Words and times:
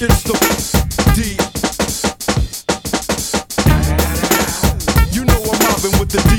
It's 0.00 0.22
the 0.22 0.32
D. 1.16 1.34
You 5.10 5.24
know 5.24 5.42
I'm 5.42 5.58
mobbing 5.64 5.98
with 5.98 6.10
the 6.10 6.20
D. 6.28 6.30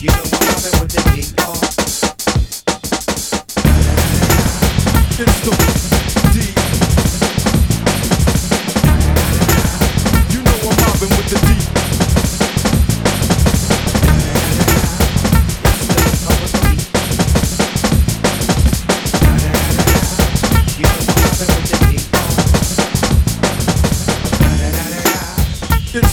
You 0.00 0.08
know 0.08 0.24
I'm 0.24 0.40
mobbing 0.46 0.80
with 0.80 0.90
the. 1.34 1.39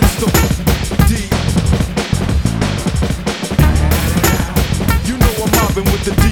D. 0.00 0.04
You 5.04 5.16
know 5.18 5.32
I'm 5.42 5.50
mobbing 5.50 5.86
with 5.90 6.04
the 6.04 6.12
D. 6.14 6.22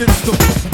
It's 0.00 0.20
the 0.22 0.67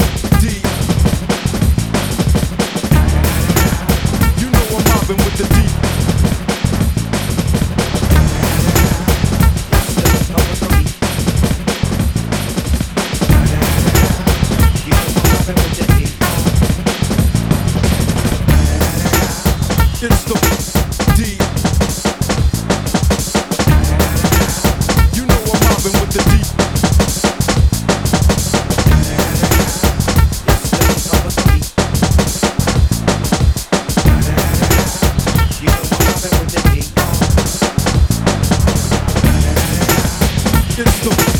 against 40.77 41.03
the 41.03 41.34